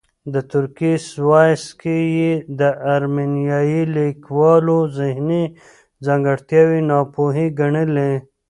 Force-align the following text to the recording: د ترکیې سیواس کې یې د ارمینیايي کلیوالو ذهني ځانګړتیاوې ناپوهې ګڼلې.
د 0.33 0.35
ترکیې 0.51 0.93
سیواس 1.09 1.63
کې 1.81 1.97
یې 2.17 2.33
د 2.59 2.61
ارمینیايي 2.95 3.81
کلیوالو 4.23 4.77
ذهني 4.99 5.43
ځانګړتیاوې 6.05 6.79
ناپوهې 6.89 7.45
ګڼلې. 7.59 8.13